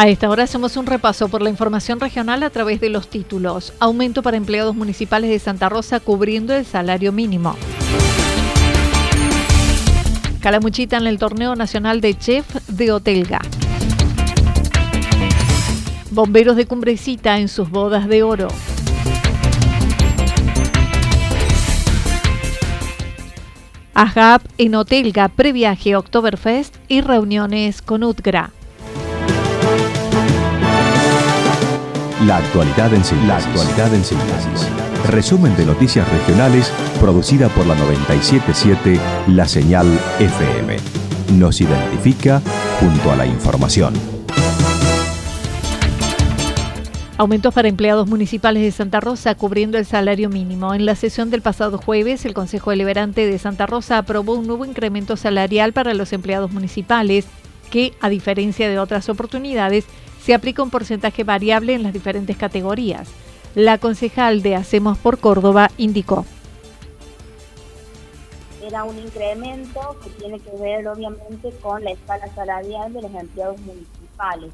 [0.00, 3.74] A esta hora hacemos un repaso por la información regional a través de los títulos.
[3.80, 7.54] Aumento para empleados municipales de Santa Rosa cubriendo el salario mínimo.
[10.40, 13.42] Calamuchita en el torneo nacional de chef de Hotelga.
[16.10, 18.48] Bomberos de Cumbrecita en sus bodas de oro.
[23.92, 28.50] AJAP en Hotelga, previaje Oktoberfest y reuniones con UTGRA.
[32.26, 33.28] La actualidad en síntesis.
[33.28, 34.68] La actualidad en síntesis.
[35.08, 39.86] Resumen de noticias regionales producida por la 977 La Señal
[40.18, 40.76] FM.
[41.38, 42.42] Nos identifica
[42.78, 43.94] junto a la información.
[47.16, 50.74] Aumentos para empleados municipales de Santa Rosa cubriendo el salario mínimo.
[50.74, 54.66] En la sesión del pasado jueves, el Consejo Deliberante de Santa Rosa aprobó un nuevo
[54.66, 57.24] incremento salarial para los empleados municipales
[57.70, 59.86] que, a diferencia de otras oportunidades,
[60.22, 63.08] se aplica un porcentaje variable en las diferentes categorías.
[63.54, 66.24] La concejal de Hacemos por Córdoba indicó.
[68.62, 73.58] Era un incremento que tiene que ver obviamente con la escala salarial de los empleados
[73.60, 74.52] municipales,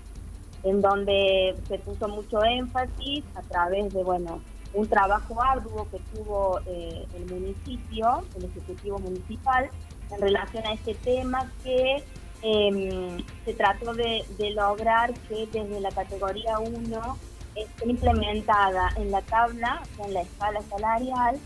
[0.62, 4.40] en donde se puso mucho énfasis a través de, bueno,
[4.72, 9.68] un trabajo arduo que tuvo eh, el municipio, el Ejecutivo Municipal,
[10.10, 12.02] en relación a este tema que
[12.42, 14.24] eh, se trató de,
[14.54, 17.18] lograr que desde la categoría 1
[17.54, 21.38] esté implementada en la tabla, en la escala salarial,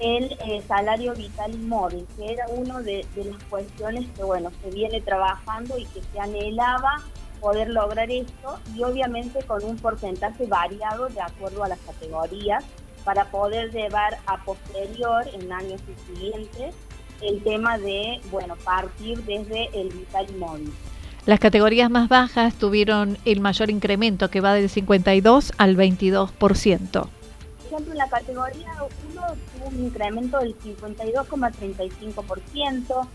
[0.00, 4.70] el eh, salario vital y móvil, que era una de, las cuestiones que bueno se
[4.70, 7.02] viene trabajando y que se anhelaba
[7.40, 12.64] poder lograr esto y obviamente con un porcentaje variado de acuerdo a las categorías
[13.04, 16.74] para poder llevar a posterior en años siguientes
[17.22, 20.72] el tema de, bueno, partir desde el vital móvil.
[21.26, 26.30] Las categorías más bajas tuvieron el mayor incremento, que va del 52 al 22%.
[26.38, 26.52] Por
[27.66, 28.72] ejemplo, en la categoría
[29.12, 33.08] 1 tuvo un incremento del 52,35%,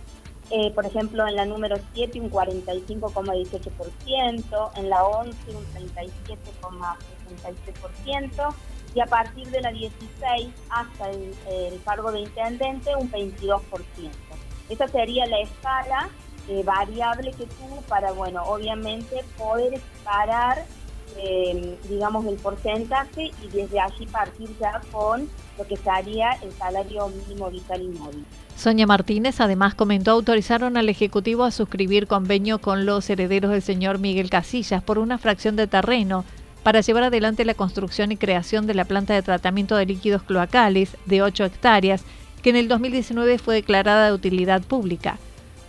[0.51, 8.53] eh, por ejemplo, en la número 7 un 45,18%, en la 11 un 37,63%,
[8.95, 13.61] y a partir de la 16 hasta el, cargo de intendente un 22%.
[14.69, 16.09] Esa sería la escala
[16.47, 20.65] eh, variable que tuvo para, bueno, obviamente poder parar,
[21.17, 27.07] em, digamos, el porcentaje y desde allí partir ya con lo que sería el salario
[27.09, 28.25] mínimo vital y móvil.
[28.55, 33.99] Sonia Martínez además comentó autorizaron al Ejecutivo a suscribir convenio con los herederos del señor
[33.99, 36.23] Miguel Casillas por una fracción de terreno
[36.63, 40.97] para llevar adelante la construcción y creación de la planta de tratamiento de líquidos cloacales
[41.05, 42.03] de 8 hectáreas,
[42.41, 45.19] que en el 2019 fue declarada de utilidad pública.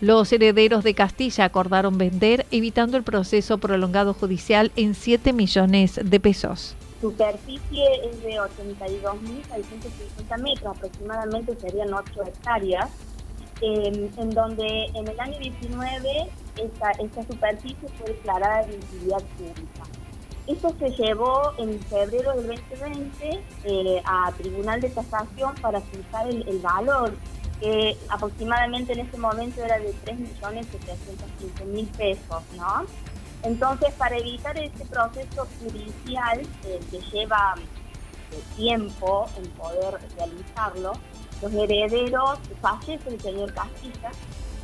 [0.01, 6.21] Los herederos de Castilla acordaron vender, evitando el proceso prolongado judicial en 7 millones de
[6.21, 6.77] pesos.
[7.01, 12.91] Superficie es de 82.650 metros, aproximadamente serían 8 hectáreas,
[13.61, 19.83] en, donde en el año 19 esta, esta superficie fue declarada de utilidad pública.
[20.47, 26.59] Eso se llevó en febrero del 2020 eh, a Tribunal de Tasación para fijar el,
[26.59, 27.15] valor,
[27.61, 32.85] que aproximadamente en ese momento era de 3.715.000 pesos, ¿no?
[33.43, 40.93] Entonces, para evitar ese proceso judicial eh, que lleva eh, tiempo en poder realizarlo,
[41.41, 44.11] los herederos, fallece el señor Castilla,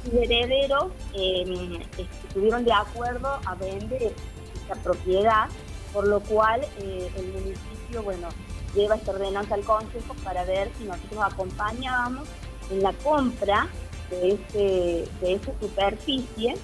[0.03, 4.15] sus herederos em, estuvieron de acuerdo a vender
[4.55, 5.49] esta propiedad,
[5.93, 8.29] por lo cual eh, el municipio, bueno,
[8.75, 12.29] lleva esta ordenanza al Consejo para ver si nosotros acompañábamos
[12.71, 13.69] en la compra
[14.11, 16.55] de, este, de esa superficie,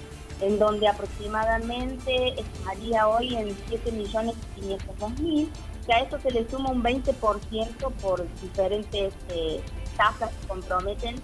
[0.41, 5.49] en donde aproximadamente estaría hoy en 7.500.000,
[5.85, 9.61] que a eso se le suma un 20% por diferentes eh,
[9.95, 11.15] tasas que comprometen,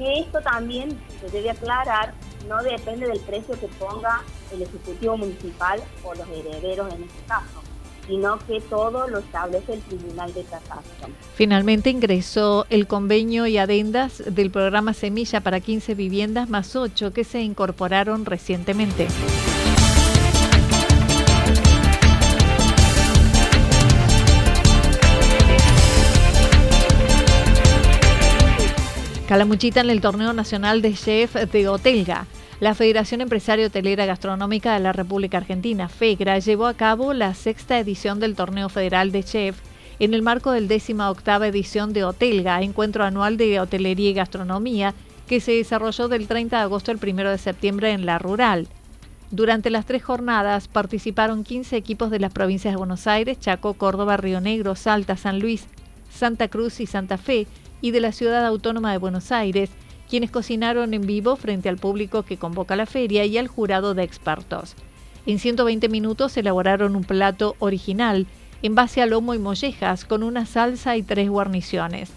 [0.00, 2.14] que esto también se debe aclarar,
[2.48, 7.60] no depende del precio que ponga el Ejecutivo Municipal o los herederos en este caso
[8.06, 11.14] sino que todo lo establece el Tribunal de Casación.
[11.34, 17.22] Finalmente ingresó el convenio y adendas del programa Semilla para 15 viviendas más 8 que
[17.22, 19.06] se incorporaron recientemente.
[29.30, 32.26] Calamuchita en el torneo nacional de chef de Hotelga.
[32.58, 37.78] La Federación Empresaria Hotelera Gastronómica de la República Argentina, FEGRA, llevó a cabo la sexta
[37.78, 39.56] edición del Torneo Federal de Chef
[40.00, 44.94] en el marco del décima octava edición de Hotelga, encuentro anual de hotelería y gastronomía,
[45.28, 48.66] que se desarrolló del 30 de agosto al 1 de septiembre en la rural.
[49.30, 54.16] Durante las tres jornadas participaron 15 equipos de las provincias de Buenos Aires, Chaco, Córdoba,
[54.16, 55.68] Río Negro, Salta, San Luis,
[56.12, 57.46] Santa Cruz y Santa Fe,
[57.80, 59.70] y de la Ciudad Autónoma de Buenos Aires,
[60.08, 64.02] quienes cocinaron en vivo frente al público que convoca la feria y al jurado de
[64.02, 64.74] expertos.
[65.26, 68.26] En 120 minutos elaboraron un plato original
[68.62, 72.10] en base a lomo y mollejas con una salsa y tres guarniciones.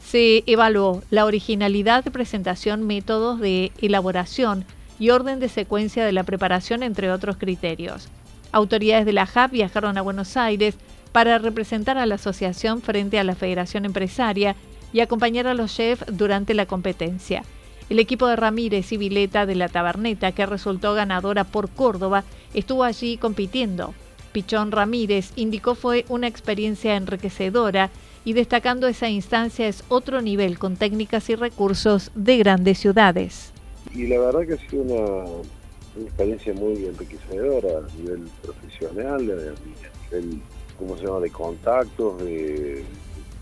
[0.00, 4.64] Se evaluó la originalidad de presentación, métodos de elaboración
[4.98, 8.08] y orden de secuencia de la preparación, entre otros criterios.
[8.52, 10.76] Autoridades de la JAP viajaron a Buenos Aires
[11.12, 14.54] para representar a la asociación frente a la Federación Empresaria
[14.96, 17.42] y acompañar a los chefs durante la competencia.
[17.90, 22.82] El equipo de Ramírez y Vileta de la Taberneta, que resultó ganadora por Córdoba, estuvo
[22.82, 23.92] allí compitiendo.
[24.32, 27.90] Pichón Ramírez indicó fue una experiencia enriquecedora
[28.24, 33.52] y destacando esa instancia es otro nivel con técnicas y recursos de grandes ciudades.
[33.92, 40.40] Y la verdad que ha sido una, experiencia muy enriquecedora a nivel profesional, a nivel,
[40.78, 42.82] ¿cómo se llama?, de contactos, de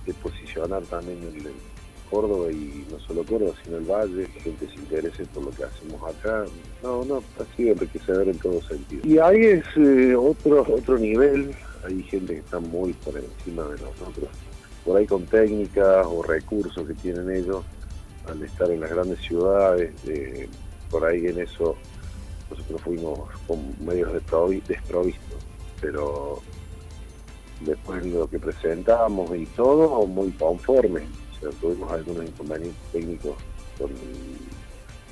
[0.07, 1.53] de posicionar también el,
[2.11, 6.01] Córdoba y no solo Córdoba, sino el Valle, gente se interese por lo que hacemos
[6.15, 6.45] acá.
[6.83, 9.03] No, no, ha sido enriquecedor en todo sentido.
[9.05, 11.55] Y ahí es eh, otro, otro nivel,
[11.85, 14.29] hay gente que está muy por encima de nosotros,
[14.85, 17.65] por ahí con técnicas o recursos que tienen ellos
[18.29, 19.93] al estar en las grandes ciudades,
[20.91, 21.77] por ahí en eso
[22.51, 25.39] nosotros fuimos con medios desprovistos,
[25.81, 26.41] pero
[27.65, 31.01] después lo que presentamos y todo muy conforme.
[31.01, 33.35] O sea, tuvimos algunos inconvenientes técnicos
[33.79, 33.91] con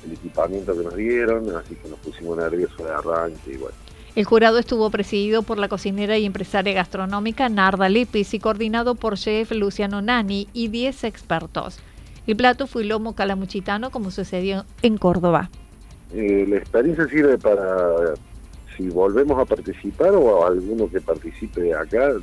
[0.05, 3.75] el equipamiento que nos dieron, así que nos pusimos nerviosos de arranque y bueno.
[4.15, 9.17] El jurado estuvo presidido por la cocinera y empresaria gastronómica Narda Lepis y coordinado por
[9.17, 11.79] chef Luciano Nani y 10 expertos.
[12.27, 15.49] El plato fue lomo calamuchitano como sucedió en Córdoba.
[16.13, 18.13] Eh, la experiencia sirve para
[18.75, 22.13] si volvemos a participar o a alguno que participe de acá,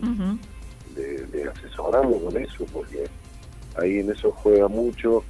[0.95, 3.07] de, asesorarlo con eso, porque
[3.77, 5.25] ahí en eso juega mucho,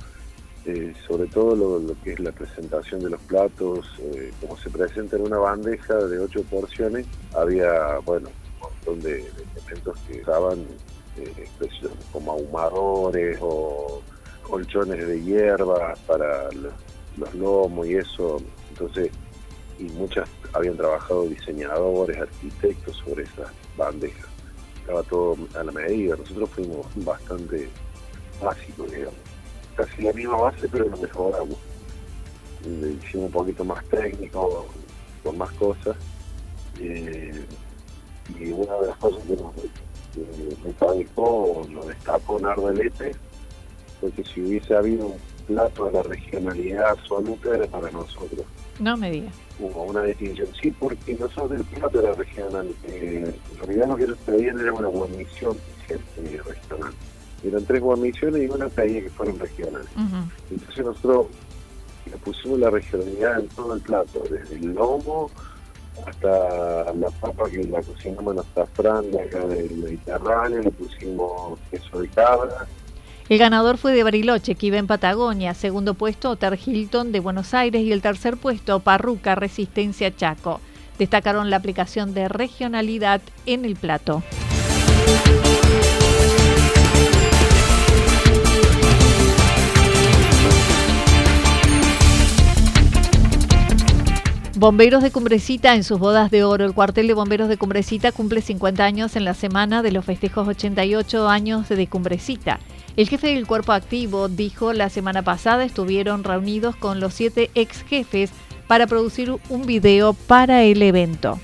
[0.67, 5.17] eh, sobre todo lo, que es la presentación de los platos, eh, como se presenta
[5.17, 9.25] en una bandeja de ocho porciones, había, bueno, un montón de,
[9.57, 10.59] elementos que usaban
[11.17, 11.49] eh,
[12.13, 14.03] como ahumadores o
[14.43, 16.73] colchones de hierba para los,
[17.17, 18.39] los lomos y eso,
[18.71, 19.11] entonces
[19.81, 24.27] y muchas habían trabajado diseñadores, arquitectos sobre esas bandejas.
[24.81, 26.17] Estaba todo a la medida.
[26.17, 27.69] Nosotros fuimos bastante
[28.43, 29.15] básicos, digamos.
[29.77, 31.57] Casi la misma base, pero lo mejoramos.
[32.63, 34.67] Hicimos un poquito más técnico,
[35.23, 35.97] con más cosas.
[36.79, 37.45] Eh,
[38.39, 39.55] y una de las cosas que nos
[40.17, 43.13] eh, o lo destacó Nardelete
[44.01, 45.19] fue que si hubiese habido un
[45.55, 48.47] plato de la regionalidad absoluta era para nosotros.
[48.79, 50.49] No me digas hubo una definición.
[50.61, 52.75] Sí, porque nosotros del plato era regional.
[52.85, 55.57] Eh, en realidad lo que nos pedían era una guarnición
[55.89, 56.93] regional.
[57.43, 59.89] Eran tres guarniciones y una pedía que fueran regionales.
[60.51, 61.27] Entonces nosotros
[62.07, 65.31] le pusimos la regionalidad en todo el plato, desde el lomo
[66.07, 72.01] hasta la papa que la cocinamos en azafrán de acá del Mediterráneo, le pusimos queso
[72.01, 72.67] de cabra,
[73.31, 77.55] el ganador fue de Bariloche, que iba en Patagonia, segundo puesto Otter Hilton de Buenos
[77.55, 80.61] Aires y el tercer puesto Parruca Resistencia Chaco.
[80.99, 84.25] Destacaron la aplicación de regionalidad en el plato.
[94.61, 96.67] Bomberos de Cumbrecita en sus bodas de oro.
[96.67, 100.47] El cuartel de bomberos de Cumbrecita cumple 50 años en la semana de los festejos
[100.47, 102.61] 88 años de Cumbrecita.
[102.95, 107.83] El jefe del cuerpo activo dijo la semana pasada estuvieron reunidos con los siete ex
[107.85, 108.33] jefes
[108.67, 111.41] para producir un video para el evento.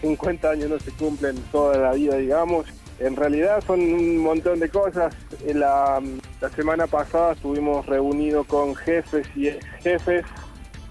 [0.00, 2.66] 50 años no se cumplen toda la vida, digamos.
[2.98, 5.14] En realidad son un montón de cosas.
[5.54, 6.02] La,
[6.40, 10.24] la semana pasada estuvimos reunidos con jefes y ex jefes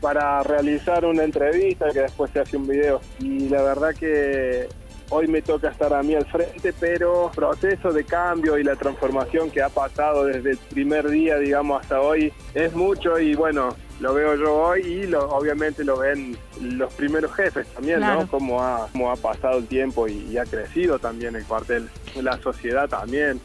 [0.02, 3.02] para realizar una entrevista que después se hace un video.
[3.20, 4.68] Y la verdad que
[5.10, 8.76] hoy me toca estar a mí al frente, pero el proceso de cambio y la
[8.76, 13.76] transformación que ha pasado desde el primer día, digamos, hasta hoy es mucho y bueno,
[14.00, 18.28] lo veo yo hoy y lo, obviamente lo ven los primeros jefes también, ¿no?
[18.28, 21.90] Cómo ha, cómo ha pasado el tiempo y, y ha crecido también el cuartel,
[22.22, 23.40] la sociedad también.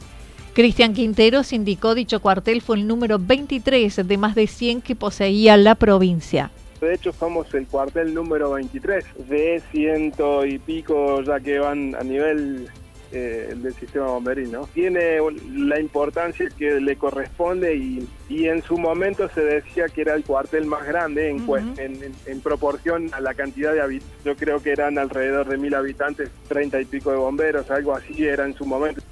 [0.54, 5.56] Cristian Quinteros indicó dicho cuartel fue el número 23 de más de 100 que poseía
[5.56, 6.50] la provincia.
[6.78, 12.02] De hecho, somos el cuartel número 23 de ciento y pico ya que van a
[12.02, 12.68] nivel
[13.12, 14.66] eh, del sistema bomberil, ¿no?
[14.75, 15.18] Tiene
[15.54, 20.25] la importancia que le corresponde y, y, en su momento se decía que era el
[20.25, 21.47] cuartel más grande en,
[21.78, 24.25] en, en, proporción a la cantidad de habitantes.
[24.25, 28.25] Yo creo que eran alrededor de mil habitantes, 30 y pico de bomberos, algo así
[28.25, 29.02] era en su momento.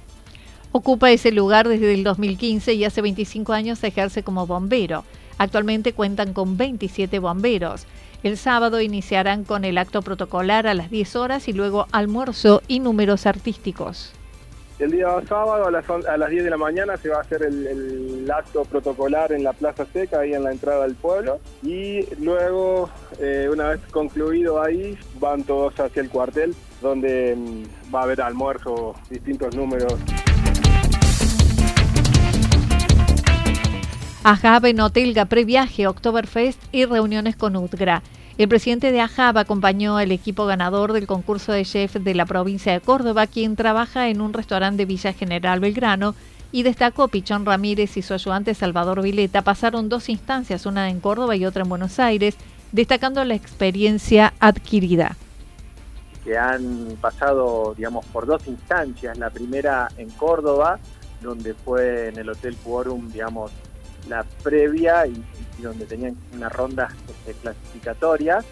[0.73, 5.03] Ocupa ese lugar desde el 2015 y hace 25 años ejerce como bombero.
[5.37, 7.85] Actualmente cuentan con 27 bomberos.
[8.23, 12.79] El sábado iniciarán con el acto protocolar a las 10 horas y luego almuerzo y
[12.79, 14.13] números artísticos.
[14.79, 17.43] El día sábado a las, a las 10 de la mañana se va a hacer
[17.43, 21.39] el, acto protocolar en la Plaza Seca, ahí en la entrada del pueblo.
[21.61, 28.01] Y luego, eh, una vez concluido ahí, van todos hacia el cuartel, donde mm, va
[28.01, 29.93] a haber almuerzo, distintos números.
[34.23, 38.03] AJAB en Hotelga, previaje, Oktoberfest y reuniones con UTGRA.
[38.37, 42.71] El presidente de AJAB acompañó al equipo ganador del concurso de chef de la provincia
[42.71, 46.13] de Córdoba, quien trabaja en un restaurante de Villa General Belgrano,
[46.51, 49.41] y destacó Pichón Ramírez y su ayudante Salvador Vileta.
[49.41, 52.35] Pasaron dos instancias, una en Córdoba y otra en Buenos Aires,
[52.71, 55.17] destacando la experiencia adquirida.
[56.23, 59.17] Que han pasado, digamos, por dos instancias.
[59.17, 60.77] La primera en Córdoba,
[61.21, 63.51] donde fue en el Hotel Quorum, digamos,
[64.07, 65.23] la previa y,
[65.61, 68.43] donde tenían unas rondas este, clasificatorias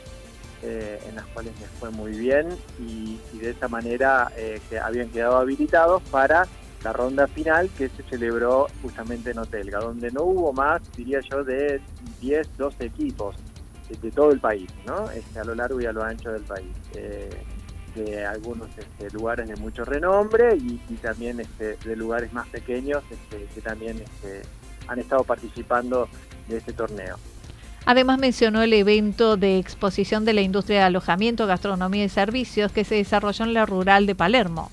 [0.62, 5.38] eh, en las cuales les fue muy bien y, de esa manera eh, habían quedado
[5.38, 6.48] habilitados para
[6.84, 11.44] la ronda final que se celebró justamente en Hotelga, donde no hubo más, diría yo,
[11.44, 11.82] de
[12.22, 13.36] 10, 12 equipos
[14.02, 15.10] de, todo el país, ¿no?
[15.12, 16.76] Este, a lo largo y a lo ancho del país.
[16.94, 17.30] Eh,
[17.96, 23.48] de algunos este, lugares de mucho renombre y, también este, de lugares más pequeños este,
[23.54, 24.44] que también este,
[24.90, 26.10] han estado participando
[26.48, 27.18] de este torneo.
[27.86, 32.84] Además mencionó el evento de exposición de la industria de alojamiento, gastronomía y servicios que
[32.84, 34.72] se desarrolló en la rural de Palermo.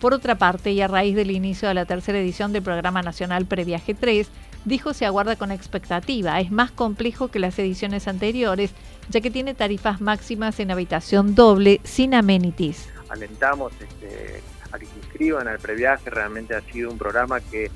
[0.00, 3.46] Por otra parte, y a raíz del inicio de la tercera edición del Programa Nacional
[3.46, 4.28] Previaje 3,
[4.64, 6.40] dijo se aguarda con expectativa.
[6.40, 8.72] Es más complejo que las ediciones anteriores,
[9.08, 12.88] ya que tiene tarifas máximas en habitación doble sin amenities.
[13.08, 17.70] Alentamos este, a que se inscriban al previaje, realmente ha sido un programa que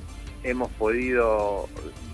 [0.44, 1.68] hemos podido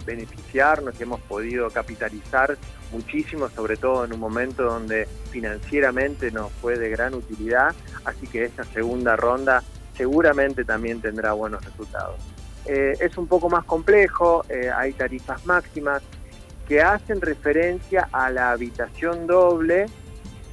[0.07, 2.57] beneficiarnos, hemos podido capitalizar
[2.93, 8.45] muchísimo, sobre todo en un momento donde financieramente nos fue de gran utilidad, así que
[8.45, 9.63] esta segunda ronda
[9.97, 12.17] seguramente también tendrá buenos resultados.
[12.67, 16.03] Eh, es un poco más complejo, eh, hay tarifas máximas
[16.67, 19.87] que hacen referencia a la habitación doble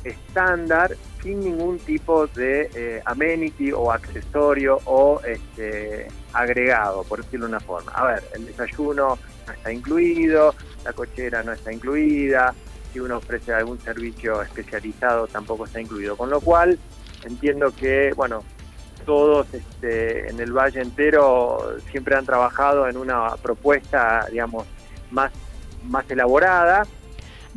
[0.03, 0.95] estándar
[1.27, 7.59] sin ningún tipo de eh, amenity o accesorio o este, agregado, por decirlo de una
[7.59, 7.91] forma.
[7.91, 10.55] A ver, el desayuno no está incluido,
[10.85, 12.55] la cochera no está incluida,
[12.93, 16.15] si uno ofrece algún servicio especializado tampoco está incluido.
[16.15, 16.79] Con lo cual,
[17.25, 18.45] entiendo que, bueno,
[19.05, 24.65] todos este, en el valle entero siempre han trabajado en una propuesta, digamos,
[25.11, 25.33] más,
[25.83, 26.83] más elaborada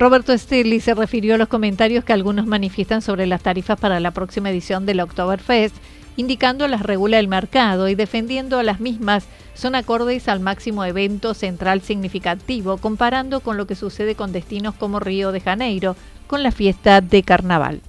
[0.00, 4.12] Roberto Stirli se refirió a los comentarios que algunos manifiestan sobre las tarifas para la
[4.12, 5.76] próxima edición del Oktoberfest,
[6.16, 11.35] indicando las regula el mercado y defendiendo a las mismas son acordes al máximo evento
[11.35, 16.50] central significativo, comparando con lo que sucede con destinos como Río de Janeiro, con la
[16.50, 17.83] fiesta de carnaval.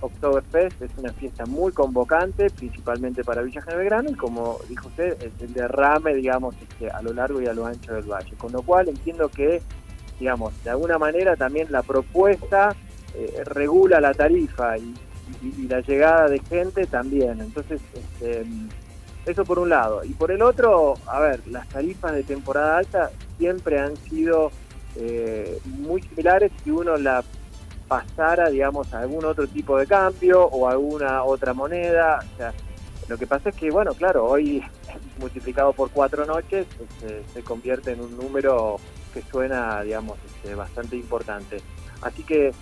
[0.00, 5.32] Oktoberfest es una fiesta muy convocante, principalmente para Villa General y como dijo usted, es
[5.40, 8.36] el derrame, digamos, este, a lo largo y a lo ancho del valle.
[8.36, 9.60] Con lo cual entiendo que
[10.18, 12.74] digamos, de alguna manera también la propuesta
[13.14, 14.94] eh, regula la tarifa y,
[15.68, 17.40] la llegada de gente también.
[17.40, 18.46] Entonces, este,
[19.26, 20.02] eso por un lado.
[20.04, 24.50] Y por el otro, a ver, las tarifas de temporada alta siempre han sido
[24.96, 27.22] eh, muy similares si uno la
[27.88, 32.20] pasara, digamos, a algún otro tipo de cambio o alguna otra moneda.
[32.34, 32.52] O sea,
[33.08, 34.62] lo que pasa es que, bueno, claro, hoy
[35.20, 40.96] multiplicado por cuatro noches este, se convierte en un número que suena, digamos, este, bastante
[40.96, 41.60] importante.
[42.02, 42.52] Así que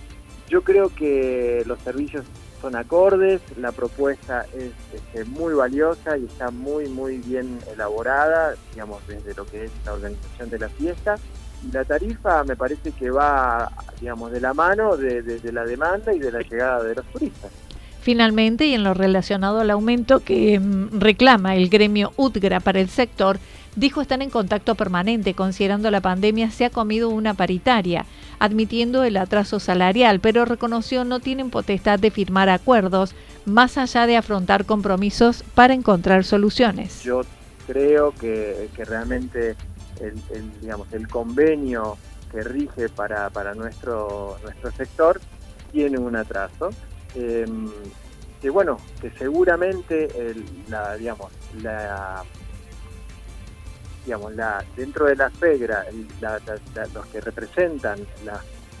[0.49, 2.25] yo creo que los servicios
[2.61, 9.05] son acordes, la propuesta es este, muy valiosa y está muy, muy bien elaborada, digamos,
[9.07, 11.15] desde lo que es la organización de la fiesta.
[11.67, 16.19] Y la tarifa me parece que va, digamos, de la mano de, la demanda y
[16.19, 17.51] de la llegada de los turistas.
[18.01, 22.89] Finalmente, y en lo relacionado al aumento que mm, reclama el gremio UTGRA para el
[22.89, 23.37] sector,
[23.77, 28.05] dijo estar en contacto permanente, considerando la pandemia se ha comido una paritaria,
[28.39, 33.15] admitiendo el atraso salarial, pero reconoció no tienen potestad de firmar acuerdos,
[33.45, 37.03] más allá de afrontar compromisos para encontrar soluciones.
[37.03, 37.21] Yo
[37.67, 39.55] creo que, realmente
[40.01, 41.97] el, digamos, el convenio
[42.31, 45.21] que rige para, para nuestro, nuestro sector
[45.71, 46.71] tiene un atraso.
[47.13, 47.69] Em,
[48.41, 50.07] que bueno, que seguramente
[50.67, 51.31] la, digamos,
[51.61, 52.23] la
[54.07, 55.85] digamos, la, dentro de la FEGRA,
[56.93, 57.99] los que representan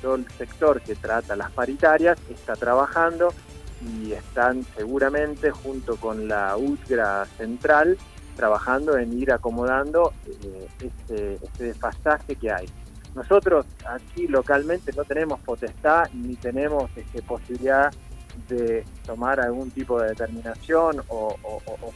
[0.01, 3.33] todo el sector que trata las paritarias, está trabajando
[3.81, 7.97] y están seguramente junto con la UTGRA central
[8.37, 12.69] trabajando en ir acomodando eh, este, este desfasaje que hay.
[13.13, 17.91] Nosotros aquí localmente no tenemos potestad ni tenemos este, posibilidad
[18.47, 21.35] de tomar algún tipo de determinación o,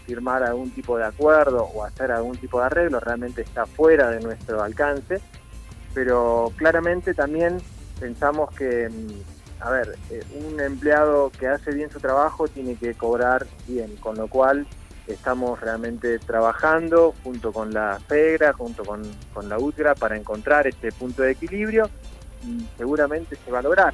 [0.05, 4.19] firmar algún tipo de acuerdo o hacer algún tipo de arreglo, realmente está fuera de
[4.19, 5.21] nuestro alcance,
[5.93, 7.57] pero claramente también
[8.00, 12.93] pensamos que, mm, a ver, eh, un empleado que hace bien su trabajo tiene que
[12.95, 14.65] cobrar bien, con lo cual
[15.07, 20.91] estamos realmente trabajando junto con la FEGRA, junto con, con la UTRA para encontrar este
[20.91, 21.89] punto de equilibrio
[22.45, 23.93] y seguramente se va a lograr.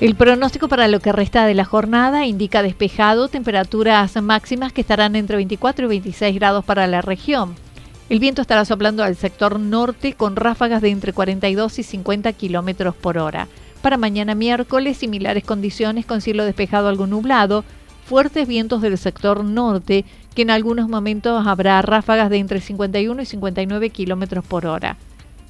[0.00, 5.16] El pronóstico para lo que resta de la jornada indica despejado, temperaturas máximas que estarán
[5.16, 7.56] entre 24 y 26 grados para la región.
[8.08, 12.94] El viento estará soplando al sector norte con ráfagas de entre 42 y 50 kilómetros
[12.94, 13.48] por hora.
[13.82, 17.64] Para mañana miércoles, similares condiciones con cielo despejado algo nublado,
[18.04, 23.26] fuertes vientos del sector norte, que en algunos momentos habrá ráfagas de entre 51 y
[23.26, 24.96] 59 kilómetros por hora.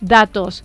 [0.01, 0.65] Datos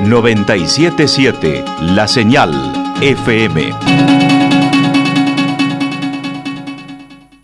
[0.00, 2.52] 977 La Señal
[3.00, 4.31] FM.